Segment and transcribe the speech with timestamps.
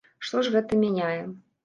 [0.27, 1.19] Што ж гэта мяняе?